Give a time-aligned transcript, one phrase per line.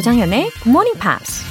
[0.00, 1.44] 조정현의 Good Morning Pops.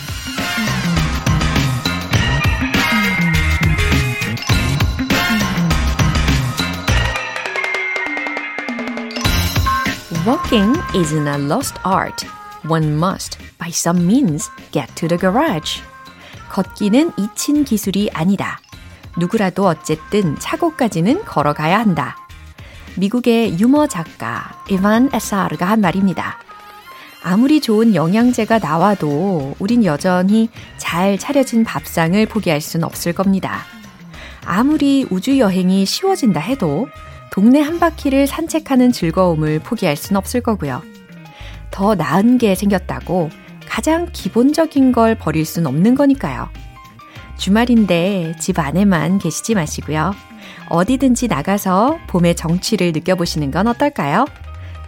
[10.26, 12.26] Walking isn't a lost art.
[12.68, 15.84] One must, by some means, get to the garage.
[16.50, 18.60] 걷기는 잊힌 기술이 아니다.
[19.16, 22.16] 누구라도 어쨌든 차고까지는 걸어가야 한다.
[22.98, 26.49] 미국의 유머 작가 이반 에사르가 한 말입니다.
[27.22, 33.64] 아무리 좋은 영양제가 나와도 우린 여전히 잘 차려진 밥상을 포기할 순 없을 겁니다.
[34.46, 36.88] 아무리 우주 여행이 쉬워진다 해도
[37.32, 40.82] 동네 한 바퀴를 산책하는 즐거움을 포기할 순 없을 거고요.
[41.72, 43.30] 더 나은 게 생겼다고
[43.68, 46.50] 가장 기본적인 걸 버릴 순 없는 거니까요.
[47.38, 50.14] 주말인데 집 안에만 계시지 마시고요.
[50.70, 54.26] 어디든지 나가서 봄의 정취를 느껴보시는 건 어떨까요?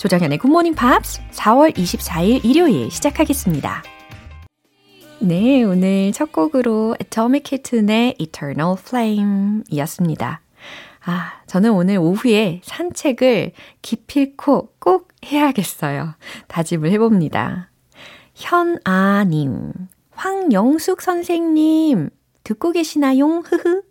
[0.02, 3.84] 조정현의 굿모닝 팝스 4월 24일 일요일 시작하겠습니다.
[5.20, 10.42] 네, 오늘 첫 곡으로 Atomic Kitten의 Eternal Flame 이었습니다.
[11.06, 13.52] 아, 저는 오늘 오후에 산책을
[13.84, 16.16] 기필코 꼭 해야겠어요.
[16.48, 17.70] 다짐을 해봅니다.
[18.34, 19.72] 현아님,
[20.10, 22.10] 황영숙 선생님,
[22.44, 23.44] 듣고 계시나요?
[23.46, 23.84] 흐흐.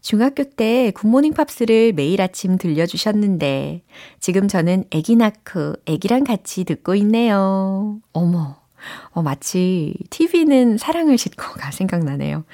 [0.00, 3.82] 중학교 때 굿모닝 팝스를 매일 아침 들려주셨는데,
[4.18, 7.98] 지금 저는 애기 낳고 애기랑 같이 듣고 있네요.
[8.12, 8.60] 어머,
[9.12, 12.44] 어, 마치 TV는 사랑을 싣고가 생각나네요.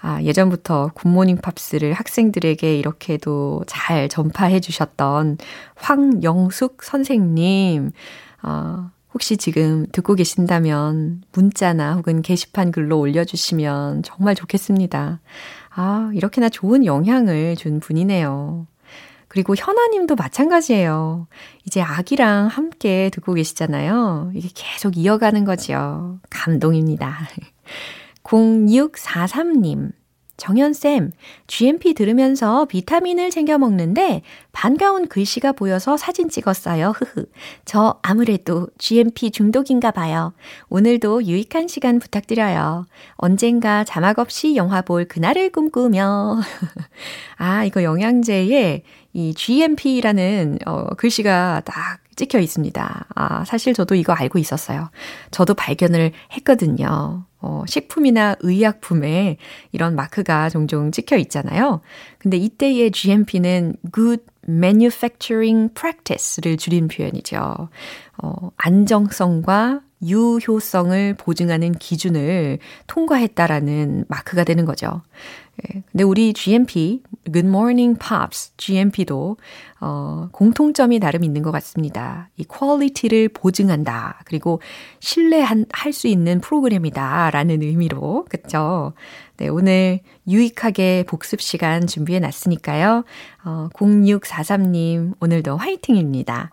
[0.00, 5.38] 아, 예전부터 굿모닝 팝스를 학생들에게 이렇게도 잘 전파해 주셨던
[5.76, 7.92] 황영숙 선생님.
[8.42, 15.20] 아, 혹시 지금 듣고 계신다면 문자나 혹은 게시판 글로 올려주시면 정말 좋겠습니다.
[15.76, 18.66] 아, 이렇게나 좋은 영향을 준 분이네요.
[19.28, 21.26] 그리고 현아님도 마찬가지예요.
[21.66, 24.32] 이제 아기랑 함께 듣고 계시잖아요.
[24.34, 26.20] 이게 계속 이어가는 거지요.
[26.30, 27.18] 감동입니다.
[28.24, 29.92] 0643님.
[30.36, 31.12] 정현쌤,
[31.46, 36.92] GMP 들으면서 비타민을 챙겨 먹는데 반가운 글씨가 보여서 사진 찍었어요.
[36.96, 37.26] 흐흐.
[37.64, 40.34] 저 아무래도 GMP 중독인가 봐요.
[40.68, 42.86] 오늘도 유익한 시간 부탁드려요.
[43.14, 46.40] 언젠가 자막 없이 영화 볼 그날을 꿈꾸며.
[47.38, 48.82] 아, 이거 영양제에
[49.14, 53.06] 이 GMP라는 어, 글씨가 딱 찍혀 있습니다.
[53.14, 54.90] 아, 사실 저도 이거 알고 있었어요.
[55.30, 57.24] 저도 발견을 했거든요.
[57.46, 59.36] 어, 식품이나 의약품에
[59.70, 61.80] 이런 마크가 종종 찍혀 있잖아요.
[62.18, 67.68] 근데 이때의 GMP는 Good Manufacturing Practice를 줄인 표현이죠.
[68.18, 75.02] 어, 안정성과 유효성을 보증하는 기준을 통과했다라는 마크가 되는 거죠.
[75.62, 79.38] 예, 근데 우리 GMP, Good Morning Pops, GMP도
[79.80, 82.28] 어, 공통점이 나름 있는 것 같습니다.
[82.36, 84.20] 이 quality를 보증한다.
[84.26, 84.60] 그리고
[85.00, 87.30] 신뢰할 수 있는 프로그램이다.
[87.30, 88.26] 라는 의미로.
[88.28, 88.92] 그쵸?
[89.38, 93.04] 네, 오늘 유익하게 복습 시간 준비해 놨으니까요.
[93.44, 96.52] 어, 0643님, 오늘도 화이팅입니다.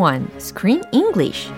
[0.00, 1.52] 1 Screen English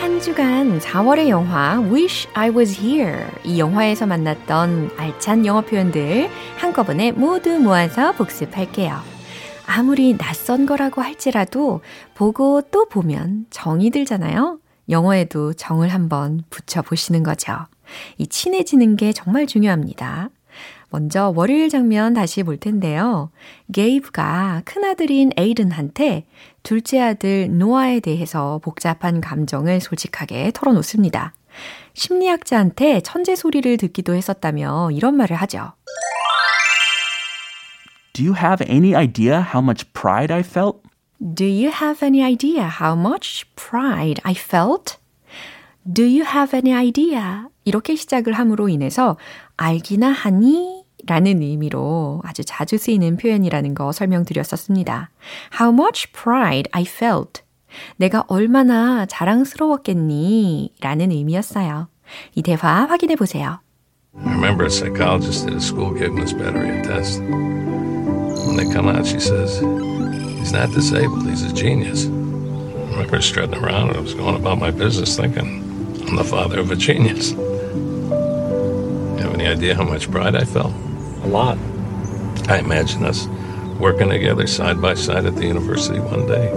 [0.00, 7.10] 한 주간 4월의 영화 Wish I Was Here 이 영화에서 만났던 알찬 영어 표현들 한꺼번에
[7.10, 9.13] 모두 모아서 복습할게요.
[9.66, 11.80] 아무리 낯선 거라고 할지라도
[12.14, 14.58] 보고 또 보면 정이 들잖아요.
[14.88, 17.56] 영어에도 정을 한번 붙여보시는 거죠.
[18.18, 20.30] 이 친해지는 게 정말 중요합니다.
[20.90, 23.30] 먼저 월요일 장면 다시 볼 텐데요.
[23.72, 26.26] 게이브가 큰아들인 에이든한테
[26.62, 31.32] 둘째 아들 노아에 대해서 복잡한 감정을 솔직하게 털어놓습니다.
[31.94, 35.72] 심리학자한테 천재 소리를 듣기도 했었다며 이런 말을 하죠.
[38.14, 40.84] Do you have any idea how much pride I felt?
[41.18, 44.98] Do you have any idea how much pride I felt?
[45.84, 47.48] Do you have any idea?
[47.64, 49.16] 이렇게 시작을 함으로 인해서
[49.56, 50.84] 알기나 하니?
[51.06, 55.10] 라는 의미로 아주 자주 쓰이는 표현이라는 거 설명드렸었습니다.
[55.60, 57.42] How much pride I felt.
[57.96, 60.74] 내가 얼마나 자랑스러웠겠니?
[60.80, 61.88] 라는 의미였어요.
[62.36, 63.58] 이 대화 확인해 보세요.
[64.16, 67.20] I remember a psychologist at a school giving this battery test.
[68.53, 69.59] When they come out, she says,
[70.39, 72.05] He's not disabled, he's a genius.
[72.05, 72.09] I
[72.91, 75.61] remember strutting around and I was going about my business thinking,
[76.07, 77.31] I'm the father of a genius.
[77.31, 77.37] You
[79.19, 80.73] have any idea how much pride I felt?
[81.23, 81.57] A lot.
[82.47, 83.27] I imagine us
[83.79, 86.49] working together side by side at the university one day.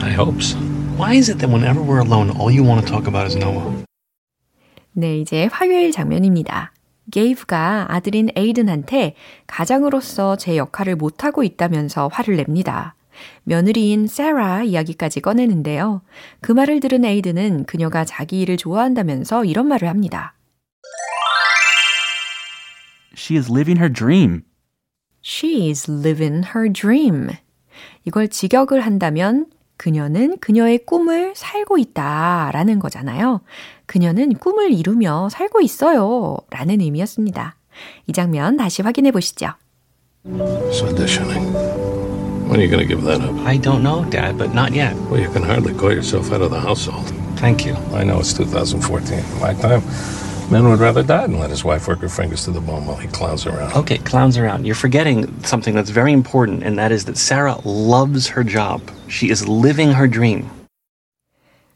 [0.00, 0.54] High hopes.
[0.96, 3.84] Why is it that whenever we're alone, all you want to talk about is Noah?
[4.94, 6.72] 네, 이제 화요일 장면입니다.
[7.11, 9.15] 게이브가 아들인 에이든한테
[9.47, 12.95] 가장으로서 제 역할을 못하고 있다면서 화를 냅니다.
[13.43, 16.01] 며느리인 세라 이야기까지 꺼내는데요.
[16.41, 20.33] 그 말을 들은 에이든은 그녀가 자기 일을 좋아한다면서 이런 말을 합니다.
[23.15, 24.43] She is living her dream.
[25.23, 27.29] She is living her dream.
[28.05, 33.41] 이걸 직역을 한다면 그녀는 그녀의 꿈을 살고 있다 라는 거잖아요.
[33.85, 37.55] 그녀는 꿈을 이루며 살고 있어요 라는 의미였습니다.
[38.07, 39.53] 이 장면 다시 확인해 보시죠.
[42.47, 43.35] When are you going to give that up?
[43.45, 44.95] I don't know, Dad, but not yet.
[45.11, 47.11] Well, you can hardly call yourself out of the household.
[47.35, 47.75] Thank you.
[47.93, 49.19] I know it's 2014.
[49.41, 49.83] My time,
[50.51, 52.97] men would rather die than let his wife work her fingers to the bone while
[52.97, 53.73] he clowns around.
[53.75, 54.65] Okay, clowns around.
[54.65, 58.81] You're forgetting something that's very important, and that is that Sarah loves her job.
[59.07, 60.49] She is living her dream.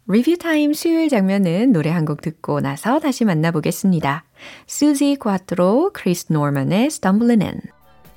[0.09, 4.25] 리뷰 타임 수요일 장면은 노래 한 곡 듣고 나서 다시 만나보겠습니다.
[4.67, 7.61] 수지 과트로, 크리스 노먼의 Stumbling In.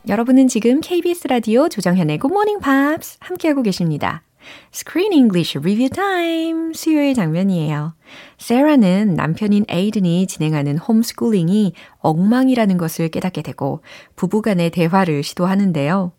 [0.09, 4.24] 여러분은 지금 KBS 라디오 조정현의 Good Morning Pops 함께하고 계십니다.
[4.73, 7.95] Screen English Review Time 수요일 장면이에요.
[8.39, 13.83] 세라는 남편인 에이든이 진행하는 홈스쿨링이 엉망이라는 것을 깨닫게 되고
[14.17, 16.13] 부부간의 대화를 시도하는데요.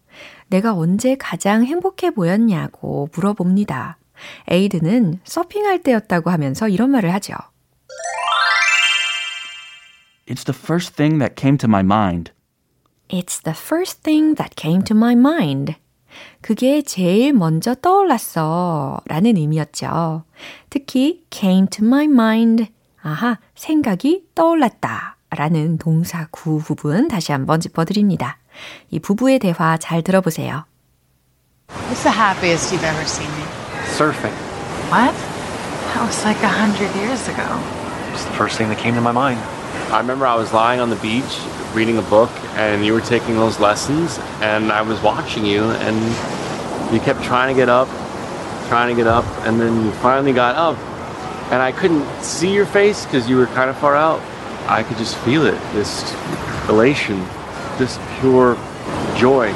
[0.48, 3.98] 내가 언제 가장 행복해 보였냐고 물어봅니다.
[4.50, 7.34] 에이든은 서핑할 때였다고 하면서 이런 말을 하죠.
[10.28, 12.32] It's the first thing that came to my mind.
[13.10, 15.76] It's the first thing that came to my mind.
[16.42, 19.00] 그게 제일 먼저 떠올랐어.
[19.06, 20.24] 라는 의미였죠.
[20.70, 22.68] 특히 came to my mind.
[23.02, 25.18] 아하, 생각이 떠올랐다.
[25.30, 28.38] 라는 동사 구 부분 다시 한번 짚어드립니다.
[28.90, 30.66] 이 부부의 대화 잘 들어보세요.
[31.68, 33.44] What's the happiest you've ever seen me?
[33.98, 34.34] Surfing.
[34.90, 35.14] What?
[35.94, 37.46] That was like a hundred years ago.
[38.14, 39.40] It's the first thing that came to my mind.
[39.96, 41.40] I remember I was lying on the beach
[41.74, 46.94] reading a book and you were taking those lessons and I was watching you and
[46.94, 47.88] you kept trying to get up,
[48.68, 50.78] trying to get up and then you finally got up
[51.50, 54.20] and I couldn't see your face because you were kind of far out.
[54.70, 56.14] I could just feel it, this
[56.68, 57.22] elation,
[57.78, 58.58] this pure
[59.16, 59.56] joy.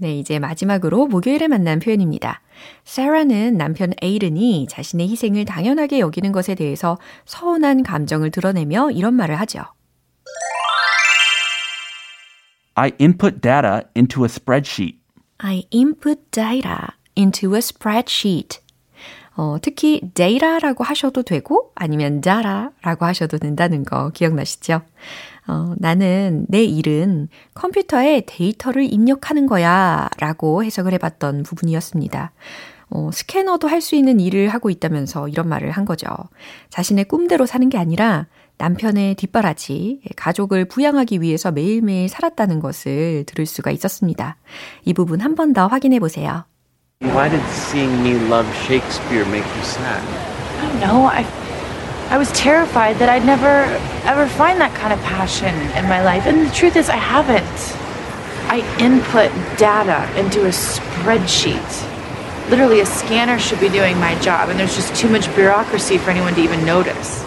[0.00, 2.40] 네, 이제 마지막으로 목요일에 만난 표현입니다.
[2.84, 9.62] 사라는 남편 에이른이 자신의 희생을 당연하게 여기는 것에 대해서 서운한 감정을 드러내며 이런 말을 하죠.
[12.74, 15.00] I input data into a spreadsheet.
[15.38, 18.60] I input data into a spreadsheet.
[19.38, 24.82] 어, 특히 data라고 하셔도 되고 아니면 data라고 하셔도 된다는 거 기억나시죠?
[25.46, 32.32] 어, 나는 내 일은 컴퓨터에 데이터를 입력하는 거야 라고 해석을 해봤던 부분이었습니다.
[32.90, 36.08] 어, 스캐너도 할 수 있는 일을 하고 있다면서 이런 말을 한 거죠.
[36.70, 38.26] 자신의 꿈대로 사는 게 아니라
[38.56, 44.36] 남편의 뒷바라지, 가족을 부양하기 위해서 매일매일 살았다는 것을 들을 수가 있었습니다.
[44.84, 46.44] 이 부분 한 번 더 확인해 보세요.
[47.18, 50.02] Why did seeing me love Shakespeare make you sad?
[50.58, 51.04] I don't know.
[51.04, 51.26] I,
[52.10, 53.64] I was terrified that I'd never
[54.06, 56.26] ever find that kind of passion in my life.
[56.26, 57.44] And the truth is, I haven't.
[58.50, 61.68] I input data into a spreadsheet.
[62.50, 66.10] Literally, a scanner should be doing my job, and there's just too much bureaucracy for
[66.10, 67.24] anyone to even notice.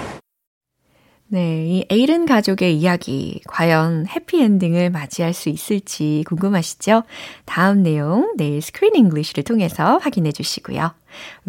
[1.33, 7.03] 네, 이 에이른 가족의 이야기 과연 해피엔딩을 맞이할 수 있을지 궁금하시죠?
[7.45, 10.91] 다음 내용 내일 Screen English를 통해서 확인해 주시고요.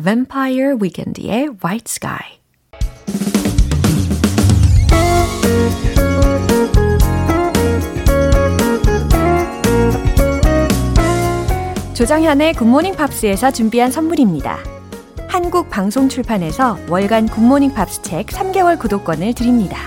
[0.01, 2.39] Vampire Weekend의 White Sky
[11.95, 14.72] 조정현의 굿모닝 팝스에서 준비한 선물입니다.
[15.33, 19.79] 한국 방송 출판에서 월간 굿모닝 팝스 책 3개월 구독권을 드립니다.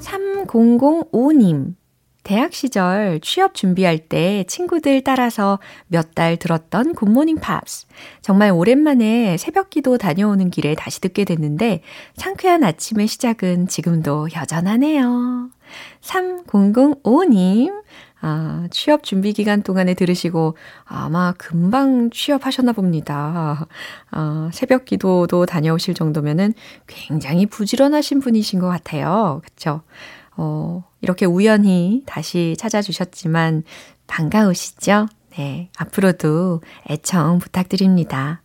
[0.00, 1.76] 3005님.
[2.24, 7.86] 대학 시절 취업 준비할 때 친구들 따라서 몇 달 들었던 굿모닝 팝스.
[8.20, 11.82] 정말 오랜만에 새벽 기도 다녀오는 길에 다시 듣게 됐는데
[12.16, 15.50] 상쾌한 아침의 시작은 지금도 여전하네요.
[16.00, 17.82] 3005님.
[18.22, 23.68] 아, 취업 준비 기간 동안에 들으시고 아마 금방 취업하셨나 봅니다.
[24.10, 26.54] 아, 새벽 기도도 다녀오실 정도면은
[26.86, 29.42] 굉장히 부지런하신 분이신 것 같아요.
[29.44, 29.82] 그쵸?
[30.36, 33.62] 어, 이렇게 우연히 다시 찾아주셨지만
[34.06, 35.06] 반가우시죠?
[35.36, 35.70] 네.
[35.76, 38.42] 앞으로도 애청 부탁드립니다.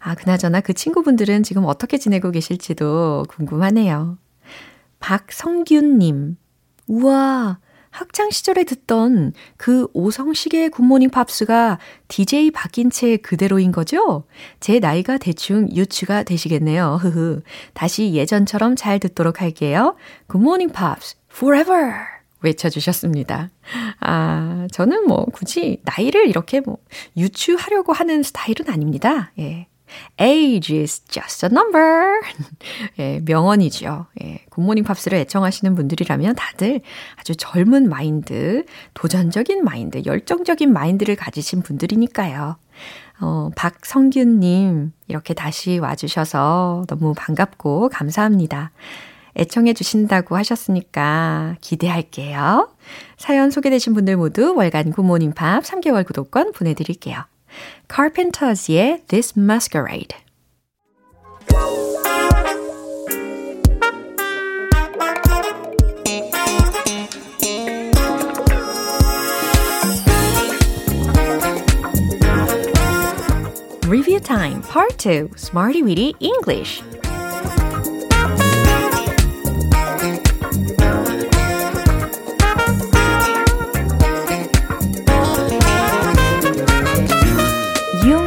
[0.00, 4.18] 아, 그나저나 그 친구분들은 지금 어떻게 지내고 계실지도 궁금하네요.
[4.98, 6.36] 박성균님.
[6.86, 7.58] 우와,
[7.90, 14.24] 학창시절에 듣던 그 오성식의 굿모닝 팝스가 DJ 바뀐 채 그대로인 거죠?
[14.60, 16.98] 제 나이가 대충 유추가 되시겠네요.
[17.00, 17.42] 흐흐.
[17.74, 19.96] 다시 예전처럼 잘 듣도록 할게요.
[20.26, 21.92] 굿모닝 팝스, forever!
[22.40, 23.50] 외쳐주셨습니다.
[24.00, 26.78] 아, 저는 뭐 굳이 나이를 이렇게 뭐
[27.16, 29.32] 유추하려고 하는 스타일은 아닙니다.
[29.38, 29.68] 예.
[30.20, 32.20] Age is just a number.
[32.98, 34.06] 예, 명언이죠.
[34.22, 36.80] 예, 굿모닝 팝스를 애청하시는 분들이라면 다들
[37.16, 42.56] 아주 젊은 마인드, 도전적인 마인드, 열정적인 마인드를 가지신 분들이니까요.
[43.20, 48.72] 어, 박성균님, 이렇게 다시 와주셔서 너무 반갑고 감사합니다.
[49.36, 52.68] 애청해 주신다고 하셨으니까 기대할게요.
[53.16, 57.24] 사연 소개되신 분들 모두 월간 굿모닝 팝 3개월 구독권 보내드릴게요.
[57.88, 60.14] Carpenters의 This Masquerade.
[73.86, 76.82] Review time, part 2, Smarty Weedy English.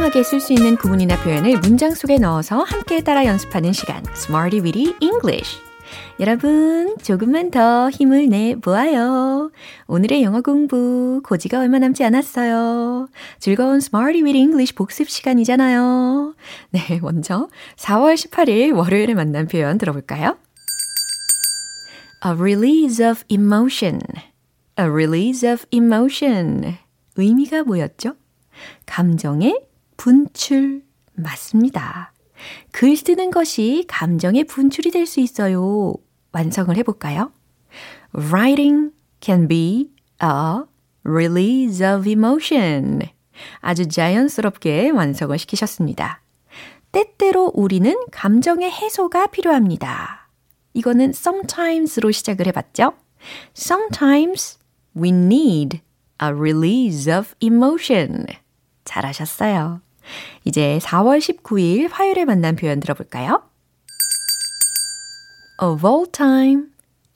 [0.06, 4.94] 유용하게 쓸 수 있는 구문이나 표현을 문장 속에 넣어서 함께 따라 연습하는 시간, Smarty Weedy
[5.00, 5.58] English.
[6.20, 9.50] 여러분, 조금만 더 힘을 내 보아요.
[9.88, 13.08] 오늘의 영어 공부 고지가 얼마 남지 않았어요.
[13.40, 16.34] 즐거운 Smarty with English 복습 시간이잖아요.
[16.70, 20.36] 네, 먼저 4월 18일 월요일에 만난 표현 들어볼까요?
[22.24, 24.00] A release of emotion.
[24.78, 26.76] A release of emotion.
[27.16, 28.14] 의미가 뭐였죠?
[28.86, 29.65] 감정의
[29.96, 30.82] 분출.
[31.14, 32.12] 맞습니다.
[32.72, 35.94] 글 쓰는 것이 감정의 분출이 될 수 있어요.
[36.32, 37.32] 완성을 해볼까요?
[38.12, 39.90] Writing can be
[40.22, 40.64] a
[41.04, 43.00] release of emotion.
[43.60, 46.20] 아주 자연스럽게 완성을 시키셨습니다.
[46.92, 50.28] 때때로 우리는 감정의 해소가 필요합니다.
[50.74, 52.92] 이거는 sometimes로 시작을 해봤죠?
[53.56, 54.58] Sometimes
[54.96, 55.80] we need
[56.22, 58.26] a release of emotion.
[58.84, 59.80] 잘하셨어요.
[60.44, 63.42] 이제 4월 19일 화요일에 만난 표현 들어볼까요?
[65.62, 66.66] of all time,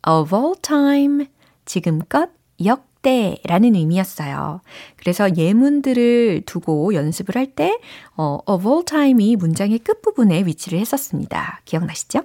[0.07, 1.27] of all time,
[1.65, 2.31] 지금껏
[2.65, 4.61] 역대 라는 의미였어요.
[4.97, 7.79] 그래서 예문들을 두고 연습을 할 때,
[8.17, 11.61] 어, of all time이 문장의 끝부분에 위치를 했었습니다.
[11.65, 12.23] 기억나시죠?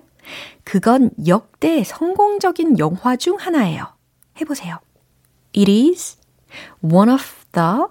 [0.63, 3.87] 그건 역대 성공적인 영화 중 하나예요.
[4.41, 4.79] 해보세요.
[5.55, 6.17] It is
[6.81, 7.85] one of the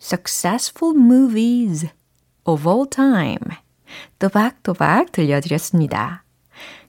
[0.00, 1.88] successful movies
[2.44, 3.38] of all time.
[4.18, 6.24] 또박또박 들려드렸습니다.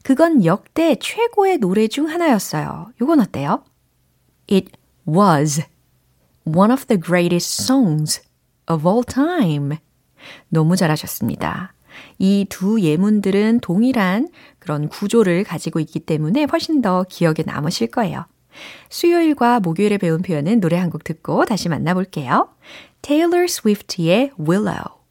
[0.04, 2.92] 그건 역대 최고의 노래 중 하나였어요.
[3.02, 3.64] 요건 어때요?
[4.52, 4.72] It
[5.08, 5.62] was
[6.46, 8.22] one of the greatest songs
[8.70, 9.78] of all time.
[10.50, 11.74] 너무 잘하셨습니다.
[12.20, 14.30] 이 두 예문들은 동일한
[14.60, 18.26] 그런 구조를 가지고 있기 때문에 훨씬 더 기억에 남으실 거예요.
[18.90, 22.50] 수요일과 목요일에 배운 표현은 노래 한 곡 듣고 다시 만나볼게요.
[23.02, 25.03] Taylor Swift의 Willow.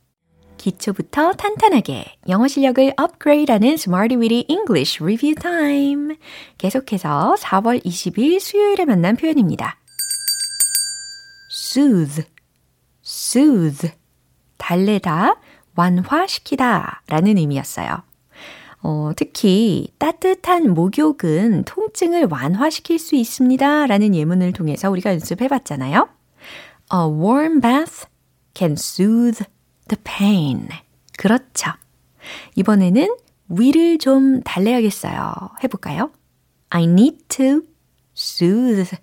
[0.63, 6.17] 기초부터 탄탄하게 영어 실력을 업그레이드하는 Smarty Weedy English Review Time.
[6.57, 9.81] 계속해서 4월 20일 수요일에 만난 표현입니다.
[11.51, 12.25] soothe,
[13.05, 13.91] soothe.
[14.57, 15.41] 달래다,
[15.75, 18.05] 완화시키다 라는 의미였어요.
[18.85, 26.09] 어, 특히 따뜻한 목욕은 통증을 완화시킬 수 있습니다 라는 예문을 통해서 우리가 연습해 봤잖아요.
[26.95, 28.07] A warm bath
[28.55, 29.45] can soothe
[29.89, 30.69] the pain.
[31.19, 31.73] 그렇죠.
[32.57, 33.17] 이번에는
[33.49, 35.51] 위를 좀 달래야겠어요.
[35.65, 36.11] 해볼까요?
[36.71, 37.63] I need to
[38.17, 38.99] soothe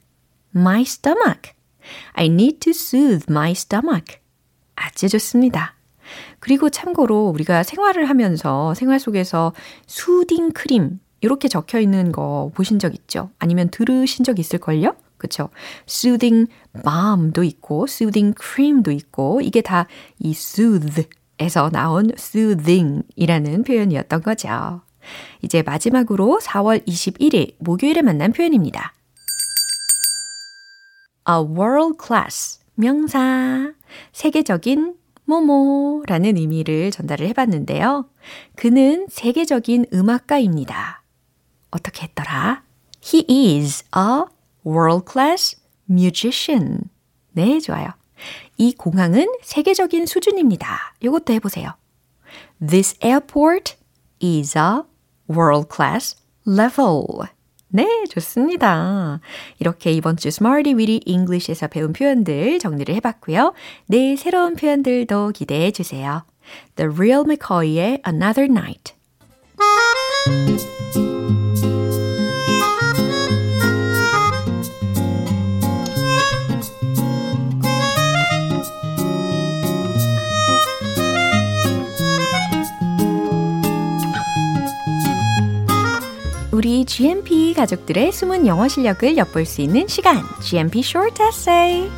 [0.56, 1.54] my stomach.
[2.14, 4.18] I need to soothe my stomach.
[4.76, 5.76] 아주 좋습니다.
[6.40, 9.54] 그리고 참고로 우리가 생활을 하면서 생활 속에서
[9.86, 13.30] 수딩 크림 이렇게 적혀 있는 거 보신 적 있죠?
[13.40, 14.96] 아니면 들으신 적 있을걸요?
[15.20, 15.50] 그쵸?
[15.88, 16.50] soothing
[16.84, 19.86] balm도 있고, soothing cream도 있고, 이게 다
[20.20, 24.82] 이 soothe에서 나온 soothing이라는 표현이었던 거죠.
[25.42, 28.94] 이제 마지막으로 4월 21일 목요일에 만난 표현입니다.
[31.30, 33.74] a world class 명사
[34.14, 34.96] 세계적인
[35.26, 38.10] 뭐뭐라는 의미를 전달을 해봤는데요.
[38.56, 41.04] 그는 세계적인 음악가입니다.
[41.72, 42.64] 어떻게 했더라?
[43.06, 44.24] He is a
[44.66, 45.58] world class
[45.90, 46.90] musician.
[47.32, 47.90] 네, 좋아요.
[48.58, 50.96] 이 공항은 세계적인 수준입니다.
[51.00, 51.74] 이것도 해보세요.
[52.60, 53.76] This airport
[54.22, 54.82] is a
[55.30, 57.30] world class level.
[57.72, 59.20] 네, 좋습니다.
[59.60, 63.54] 이렇게 이번 주 Smarty Weedy English에서 배운 표현들 정리를 해봤고요.
[63.86, 66.26] 내일 새로운 표현들도 기대해 주세요.
[66.76, 68.94] The Real McCoy의 Another Night.
[86.86, 91.90] GMP 가족들의 숨은 영어 실력을 엿볼 수 있는 시간, GMP Short Essay.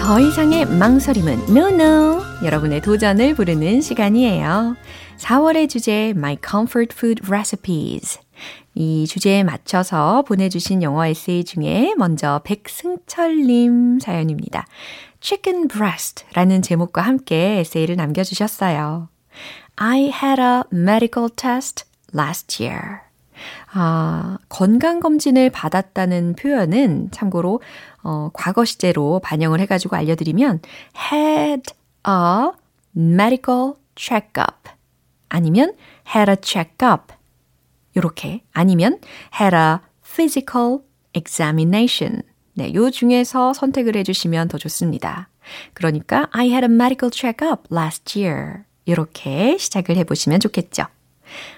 [0.00, 2.22] 더 이상의 망설임은 no no.
[2.44, 4.76] 여러분의 도전을 부르는 시간이에요.
[5.18, 8.23] 4월의 주제 My Comfort Food Recipes.
[8.74, 14.66] 이 주제에 맞춰서 보내주신 영어 에세이 중에 먼저 백승철님 사연입니다.
[15.20, 19.08] Chicken Breast 라는 제목과 함께 에세이를 남겨주셨어요.
[19.76, 21.84] I had a medical test
[22.14, 23.00] last year.
[23.72, 27.60] 아, 건강검진을 받았다는 표현은 참고로,
[28.02, 30.60] 어, 과거 시제로 반영을 해가지고 알려드리면,
[31.12, 31.62] had
[32.06, 32.50] a
[32.96, 34.70] medical checkup.
[35.28, 35.74] 아니면
[36.14, 37.13] had a checkup.
[37.96, 38.98] 요렇게 아니면
[39.40, 40.80] had a physical
[41.14, 42.22] examination.
[42.54, 45.28] 네, 요 중에서 선택을 해주시면 더 좋습니다.
[45.72, 48.64] 그러니까 I had a medical checkup last year.
[48.84, 50.84] 이렇게 시작을 해보시면 좋겠죠.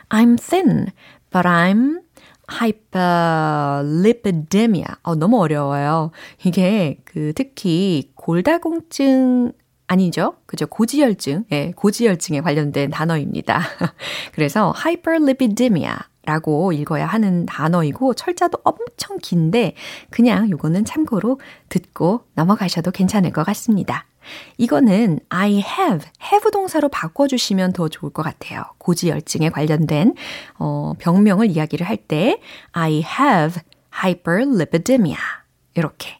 [0.08, 0.92] I'm thin,
[1.30, 2.00] but I'm
[2.48, 4.86] hyperlipidemia.
[5.02, 6.12] 어, 너무 어려워요.
[6.44, 9.52] 이게 그 특히 골다공증
[9.88, 10.34] 아니죠.
[10.46, 10.66] 그죠.
[10.66, 11.44] 고지혈증.
[11.52, 13.60] 예, 고지혈증에 관련된 단어입니다.
[14.34, 15.94] 그래서 hyperlipidemia
[16.26, 19.74] 라고 읽어야 하는 단어이고 철자도 엄청 긴데
[20.10, 24.04] 그냥 요거는 참고로 듣고 넘어가셔도 괜찮을 것 같습니다.
[24.58, 28.64] 이거는 I have, have 동사로 바꿔주시면 더 좋을 것 같아요.
[28.78, 30.14] 고지혈증에 관련된
[30.58, 32.40] 어, 병명을 이야기를 할 때
[32.72, 33.62] I have
[34.04, 35.16] hyperlipidemia
[35.76, 36.18] 이렇게.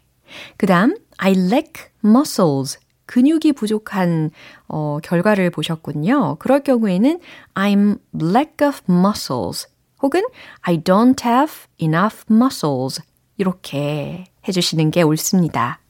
[0.57, 4.31] 그 다음 I lack muscles 근육이 부족한
[4.69, 6.37] 어, 결과를 보셨군요.
[6.39, 7.21] 그럴 경우에는
[7.55, 9.69] I'm lack of muscles
[10.07, 10.23] 혹은
[10.61, 13.03] I don't have enough muscles
[13.39, 15.81] 이렇게 해주시는 게 옳습니다.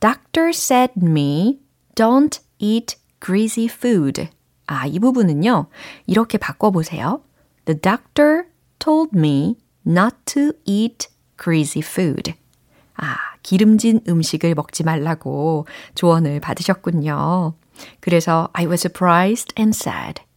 [0.00, 1.60] Doctor said me
[1.94, 4.28] don't eat greasy food.
[4.66, 5.68] 아, 이 부분은요.
[6.08, 7.22] 이렇게 바꿔보세요.
[7.66, 8.46] The doctor
[8.80, 9.54] told me
[9.86, 11.06] not to eat
[11.40, 12.34] greasy food.
[12.96, 17.54] 아, 기름진 음식을 먹지 말라고 조언을 받으셨군요.
[18.00, 20.27] 그래서 I was surprised and sad.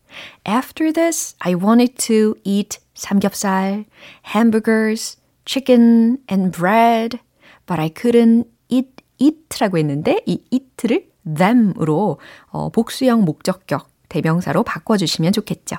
[0.45, 3.86] After this, I wanted to eat 삼겹살,
[4.24, 7.19] hamburgers, chicken and bread,
[7.65, 15.78] but I couldn't eat eat라고 했는데 이 eat를 them으로 어, 복수형 목적격 대명사로 바꿔주시면 좋겠죠.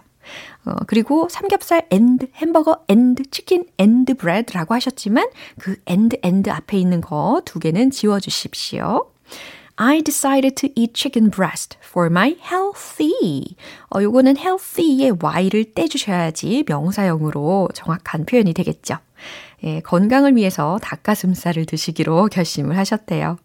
[0.65, 7.01] 어, 그리고 삼겹살 and 햄버거 and 치킨 and bread라고 하셨지만 그 and and 앞에 있는
[7.01, 9.11] 거 두 개는 지워주십시오.
[9.77, 13.57] I decided to eat chicken breast for my healthy.
[13.95, 18.99] 어, 요거는 healthy의 y를 떼주셔야지 명사형으로 정확한 표현이 되겠죠.
[19.65, 23.39] 예, 건강을 위해서 닭가슴살을 드시기로 결심을 하셨대요.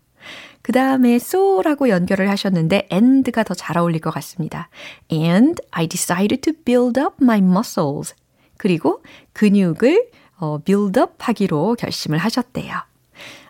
[0.62, 4.70] 그 다음에 so라고 연결을 하셨는데 and가 더 잘 어울릴 것 같습니다.
[5.12, 8.14] And I decided to build up my muscles.
[8.58, 9.02] 그리고
[9.34, 10.10] 근육을
[10.40, 12.74] 어, build up 하기로 결심을 하셨대요.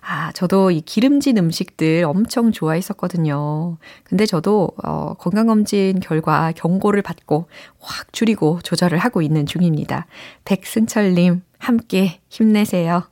[0.10, 3.78] 아, 저도 이 기름진 음식들 엄청 좋아했었거든요.
[4.06, 10.08] 근데 저도 어, 건강검진 결과 경고를 받고 확 줄이고 조절을 하고 있는 중입니다.
[10.46, 13.04] 백승철님, 함께 힘내세요.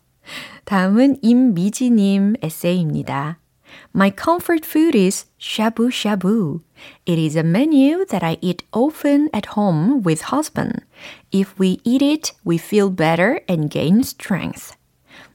[0.63, 3.39] 다음은 임미지님 에세이입니다.
[3.93, 6.61] My comfort food is shabu shabu.
[7.05, 10.85] It is a menu that I eat often at home with husband.
[11.33, 14.77] If we eat it, we feel better and gain strength.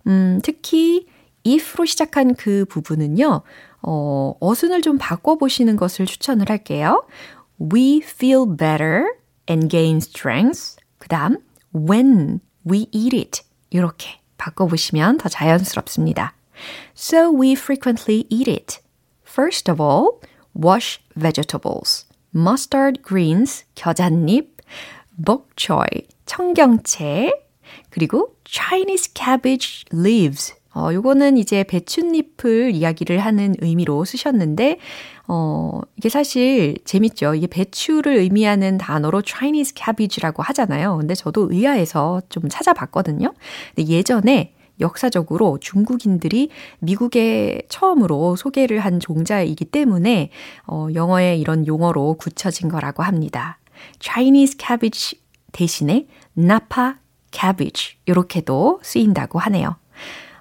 [0.06, 1.04] 음, 특히
[1.54, 3.42] if로 시작한 그 부분은요.
[3.82, 7.04] 어, 어순을 좀 바꿔보시는 것을 추천을 할게요.
[7.60, 9.04] We feel better
[9.48, 10.76] and gain strength.
[10.98, 11.38] 그 다음,
[11.74, 13.42] when we eat it.
[13.70, 16.34] 이렇게 바꿔보시면 더 자연스럽습니다.
[16.96, 18.80] So we frequently eat it.
[19.24, 20.20] First of all,
[20.54, 22.06] wash vegetables.
[22.34, 24.56] mustard greens, 겨잣잎,
[25.16, 27.32] bok choy, 청경채,
[27.90, 30.54] 그리고 Chinese cabbage leaves.
[30.74, 34.78] 어, 요거는 이제 배춧잎을 이야기를 하는 의미로 쓰셨는데,
[35.26, 37.34] 어, 이게 사실 재밌죠.
[37.34, 40.96] 이게 배추를 의미하는 단어로 Chinese cabbage라고 하잖아요.
[40.96, 43.32] 근데 저도 의아해서 좀 찾아봤거든요.
[43.74, 50.30] 근데 예전에 역사적으로 중국인들이 미국에 처음으로 소개를 한 종자이기 때문에
[50.66, 53.58] 어, 영어의 이런 용어로 굳혀진 거라고 합니다.
[53.98, 55.20] Chinese cabbage
[55.52, 56.06] 대신에
[56.36, 56.94] napa
[57.32, 59.76] cabbage 이렇게도 쓰인다고 하네요.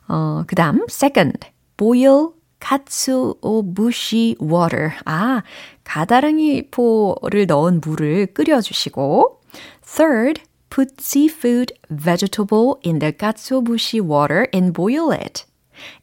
[0.09, 4.91] 어, 그 다음 second, boil katsuobushi water.
[5.05, 5.43] 아,
[5.83, 9.41] 가다랑이 포를 넣은 물을 끓여주시고
[9.81, 15.45] third, put seafood vegetable in the katsuobushi water and boil it.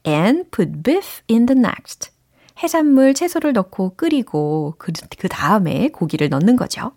[0.05, 2.11] And put beef in the next.
[2.63, 6.93] 해산물, 채소를 넣고 끓이고 그, 그 다음에 고기를 넣는 거죠.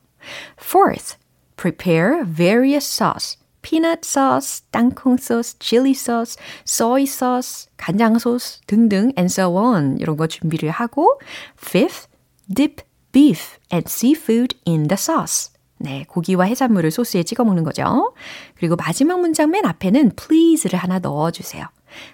[0.58, 1.18] Fourth,
[1.58, 3.38] prepare various sauce.
[3.62, 10.18] Peanut sauce, 땅콩 sauce, chili sauce, soy sauce, 간장 소스 등등 and so on 이런
[10.18, 11.20] 거 준비를 하고
[11.58, 12.08] fifth,
[12.54, 15.52] dip beef and seafood in the sauce.
[15.78, 18.14] 네, 고기와 해산물을 소스에 찍어 먹는 거죠.
[18.58, 21.66] 그리고 마지막 문장 맨 앞에는 please를 하나 넣어 주세요.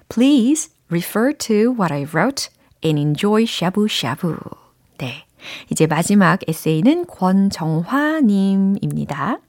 [0.07, 2.49] Please refer to what I wrote
[2.83, 4.37] and enjoy shabu shabu.
[4.99, 5.25] 네.
[5.71, 9.39] 이제 마지막 에세이는 권정화 님입니다.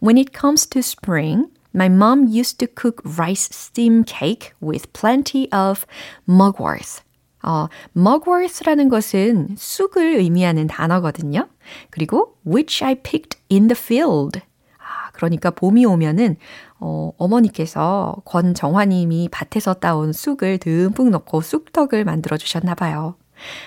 [0.00, 5.48] When it comes to spring, my mom used to cook rice steam cake with plenty
[5.52, 5.86] of
[6.26, 7.02] mugwort.
[7.42, 11.48] 어, mugwort라는 것은 쑥을 의미하는 단어거든요.
[11.90, 14.40] 그리고 which I picked in the field.
[14.78, 16.36] 아, 그러니까 봄이 오면은
[16.78, 23.16] 어, 어머니께서 권정화님이 밭에서 따온 쑥을 듬뿍 넣고 쑥떡을 만들어 주셨나 봐요.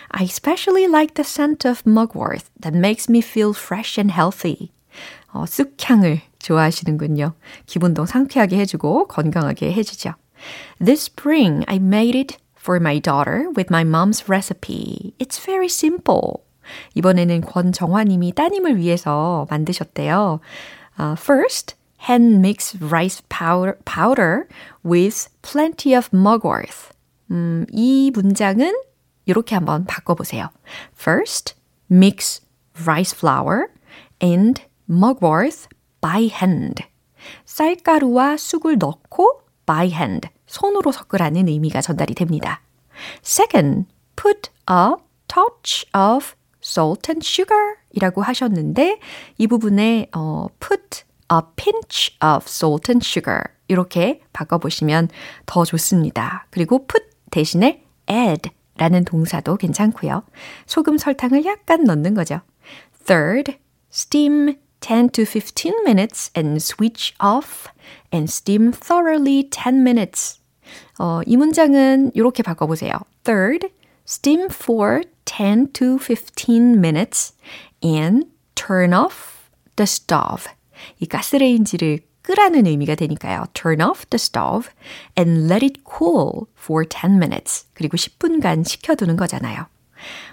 [0.09, 4.71] I especially like the scent of mugwort that makes me feel fresh and healthy.
[5.35, 7.33] 어, 쑥향을 좋아하시는군요.
[7.65, 10.13] 기분도 상쾌하게 해주고 건강하게 해주죠.
[10.83, 15.13] This spring I made it for my daughter with my mom's recipe.
[15.19, 16.45] It's very simple.
[16.95, 20.39] 이번에는 권정화님이 따님을 위해서 만드셨대요.
[20.97, 21.75] Uh, first,
[22.07, 24.47] hand mix rice powder, powder
[24.85, 26.71] with plenty of mugwort.
[27.29, 28.73] 음, 이 문장은
[29.25, 30.49] 이렇게 한번 바꿔보세요.
[30.97, 31.55] First,
[31.91, 32.41] mix
[32.85, 33.67] rice flour
[34.23, 35.67] and mugwort
[36.01, 36.83] by hand.
[37.45, 42.61] 쌀가루와 쑥을 넣고 by hand, 손으로 섞으라는 의미가 전달이 됩니다.
[43.23, 44.95] Second, put a
[45.27, 48.99] touch of salt and sugar 이라고 하셨는데
[49.37, 55.09] 이 부분에 어, put a pinch of salt and sugar 이렇게 바꿔보시면
[55.45, 56.47] 더 좋습니다.
[56.51, 60.23] 그리고 put 대신에 add 라는 동사도 괜찮고요.
[60.65, 62.41] 소금 설탕을 약간 넣는 거죠.
[63.05, 63.57] Third,
[63.91, 67.65] steam 10 to 15 minutes and switch off
[68.13, 70.39] and steam thoroughly 10 minutes.
[70.99, 72.93] 어, 이 문장은 이렇게 바꿔보세요.
[73.23, 73.69] Third,
[74.07, 77.33] steam for 10 to 15 minutes
[77.83, 80.53] and turn off the stove.
[80.99, 83.45] 이 가스레인지를 끄라는 의미가 되니까요.
[83.53, 84.69] Turn off the stove
[85.17, 87.65] and let it cool for 10 minutes.
[87.73, 89.65] 그리고 10분간 식혀두는 거잖아요.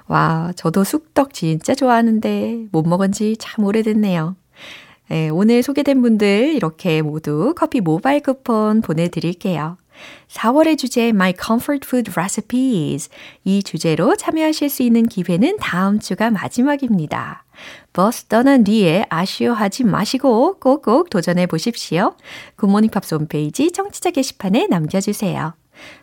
[0.08, 4.36] 와, 저도 쑥떡 진짜 좋아하는데 못 먹은 지 참 오래됐네요.
[5.08, 9.76] 네, 오늘 소개된 분들 이렇게 모두 커피 모바일 쿠폰 보내드릴게요.
[10.28, 13.10] 4월의 주제 My Comfort Food Recipes
[13.44, 17.44] 이 주제로 참여하실 수 있는 기회는 다음 주가 마지막입니다.
[17.92, 22.14] 버스 떠난 뒤에 아쉬워하지 마시고 꼭꼭 도전해 보십시오.
[22.56, 25.54] 굿모닝 팝스 홈페이지 청취자 게시판에 남겨주세요.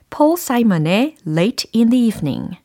[0.10, 2.58] 폴 사이먼의 Late in the Evening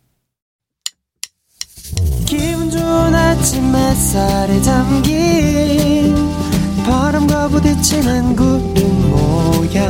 [2.27, 6.24] 기분 좋은 아침 햇살에 담긴
[6.85, 9.89] 바람과 부딪히는 구름 모양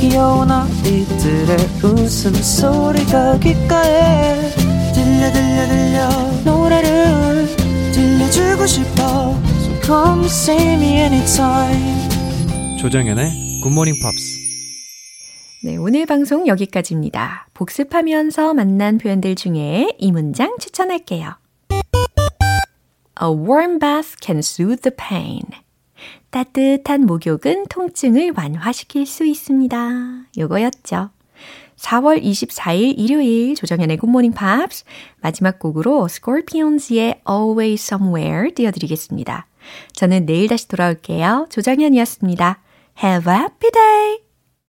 [0.00, 4.40] 귀여운 아이들의 웃음소리가 귓가에
[4.94, 6.08] 들려 들려 들려
[6.44, 7.46] 노래를
[7.92, 12.08] 들려주고 싶어 So come see me anytime
[12.78, 14.40] 조정현의 굿모닝 팝스
[15.62, 17.48] 네, 오늘 방송 여기까지입니다.
[17.52, 21.34] 복습하면서 만난 표현들 중에 이 문장 추천할게요.
[23.22, 25.42] A warm bath can soothe the pain.
[26.30, 30.24] 따뜻한 목욕은 통증을 완화시킬 수 있습니다.
[30.38, 31.10] 요거였죠.
[31.76, 34.84] 4월 24일 일요일 조정현의 굿모닝 팝스
[35.20, 39.46] 마지막 곡으로 Scorpions의 Always Somewhere 띄워드리겠습니다.
[39.92, 41.46] 저는 내일 다시 돌아올게요.
[41.50, 42.60] 조정현이었습니다.
[43.02, 44.29] Have a happy day!